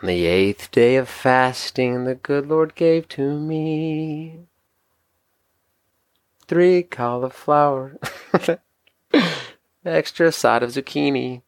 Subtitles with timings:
[0.00, 4.46] On the eighth day of fasting, the good Lord gave to me
[6.46, 7.98] three cauliflower,
[9.84, 11.42] extra side of zucchini,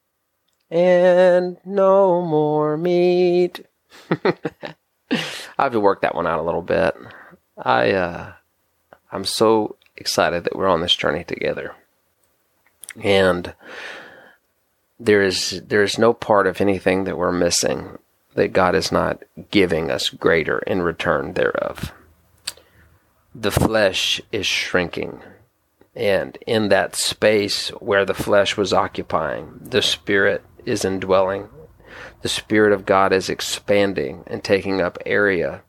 [0.68, 3.66] and no more meat.
[4.10, 5.14] I
[5.56, 6.96] have to work that one out a little bit.
[7.56, 8.32] I uh,
[9.12, 11.76] I'm so excited that we're on this journey together,
[13.00, 13.54] and
[14.98, 17.99] there is there is no part of anything that we're missing
[18.34, 21.92] that God is not giving us greater in return thereof.
[23.34, 25.20] The flesh is shrinking.
[25.94, 31.48] And in that space where the flesh was occupying, the Spirit is indwelling.
[32.22, 35.62] The Spirit of God is expanding and taking up area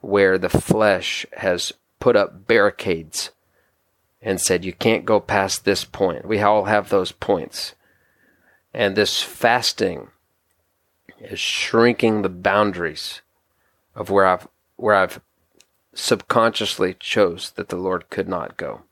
[0.00, 3.30] where the flesh has put up barricades
[4.20, 6.26] and said, You can't go past this point.
[6.26, 7.74] We all have those points.
[8.74, 10.08] And this fasting
[11.22, 13.20] is shrinking the boundaries
[13.94, 15.20] of where I've where I've
[15.94, 18.82] subconsciously chose that the Lord could not go.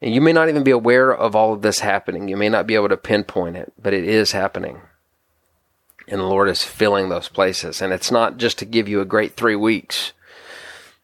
[0.00, 2.28] And you may not even be aware of all of this happening.
[2.28, 4.80] You may not be able to pinpoint it, but it is happening.
[6.08, 7.80] And the Lord is filling those places.
[7.80, 10.12] And it's not just to give you a great three weeks.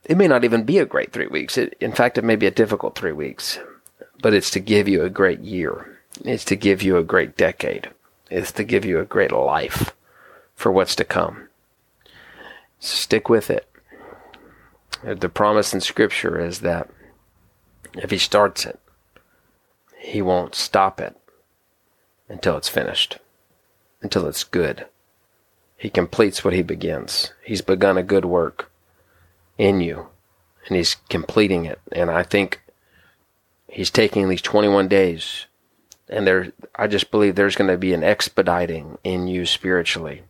[0.04, 1.56] It may not even be a great three weeks.
[1.56, 3.58] It, in fact, it may be a difficult three weeks,
[4.20, 5.98] but it's to give you a great year.
[6.24, 7.90] It's to give you a great decade.
[8.28, 9.94] It's to give you a great life
[10.60, 11.48] for what's to come.
[12.78, 13.66] Stick with it.
[15.02, 16.90] The promise in Scripture is that
[17.94, 18.78] if He starts it,
[19.98, 21.16] He won't stop it
[22.28, 23.16] until it's finished,
[24.02, 24.84] until it's good.
[25.78, 27.32] He completes what He begins.
[27.42, 28.70] He's begun a good work
[29.56, 30.08] in you,
[30.66, 31.80] and He's completing it.
[31.90, 32.60] And I think
[33.66, 35.46] He's taking these 21 days
[36.10, 40.24] and there I just believe there's going to be an expediting in you spiritually.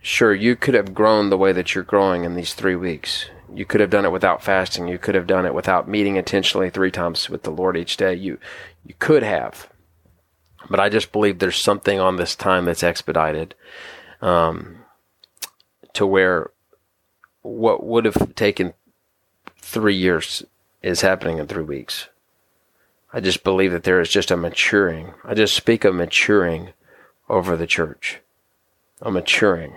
[0.00, 3.26] Sure, you could have grown the way that you're growing in these 3 weeks.
[3.52, 4.88] You could have done it without fasting.
[4.88, 8.14] You could have done it without meeting intentionally 3 times with the Lord each day.
[8.14, 8.38] You
[8.84, 9.68] you could have.
[10.70, 13.54] But I just believe there's something on this time that's expedited
[14.20, 14.78] um,
[15.94, 16.50] to where
[17.42, 18.74] what would have taken
[19.60, 20.44] 3 years
[20.82, 22.08] is happening in 3 weeks.
[23.12, 25.14] I just believe that there is just a maturing.
[25.24, 26.70] I just speak of maturing
[27.28, 28.20] over the church.
[29.00, 29.74] A maturing.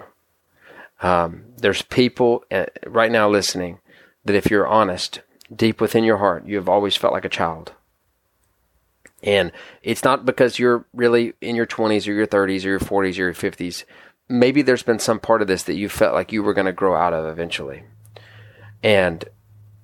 [1.01, 3.79] Um, there's people uh, right now listening
[4.25, 5.21] that if you're honest,
[5.53, 7.73] deep within your heart, you have always felt like a child.
[9.23, 9.51] And
[9.83, 13.11] it's not because you're really in your 20s or your 30s or your 40s or
[13.11, 13.83] your 50s.
[14.27, 16.71] Maybe there's been some part of this that you felt like you were going to
[16.71, 17.83] grow out of eventually.
[18.81, 19.25] And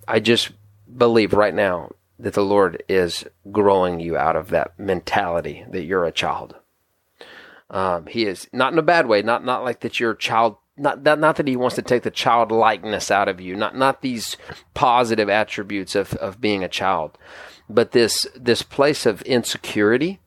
[0.07, 0.51] I just
[0.95, 6.05] believe right now that the Lord is growing you out of that mentality that you're
[6.05, 6.55] a child.
[7.69, 10.55] Um, he is not in a bad way, not not like that you're child.
[10.77, 13.55] Not that not that he wants to take the childlikeness out of you.
[13.55, 14.37] Not not these
[14.73, 17.17] positive attributes of of being a child,
[17.67, 20.19] but this this place of insecurity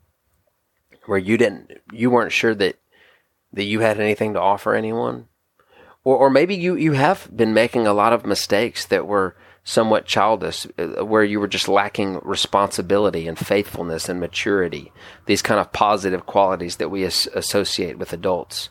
[1.07, 2.77] where you didn't you weren't sure that
[3.53, 5.27] that you had anything to offer anyone,
[6.03, 10.07] or or maybe you you have been making a lot of mistakes that were somewhat
[10.07, 14.91] childish, uh, where you were just lacking responsibility and faithfulness and maturity,
[15.27, 18.71] these kind of positive qualities that we as- associate with adults.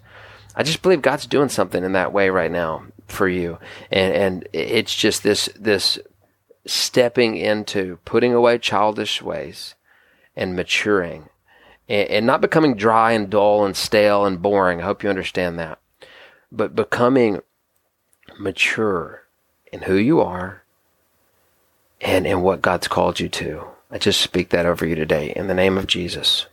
[0.59, 3.59] I just believe God's doing something in that way right now for you,
[3.89, 5.97] and and it's just this this
[6.65, 9.75] stepping into putting away childish ways
[10.35, 11.29] and maturing,
[11.87, 14.81] and, and not becoming dry and dull and stale and boring.
[14.81, 15.79] I hope you understand that,
[16.51, 17.39] but becoming
[18.37, 19.23] mature
[19.71, 20.63] in who you are
[22.01, 23.63] and in what God's called you to.
[23.89, 26.47] I just speak that over you today in the name of Jesus.